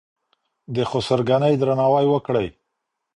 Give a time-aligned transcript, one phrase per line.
[0.75, 2.47] د خسرګنۍ درناوی وکړئ.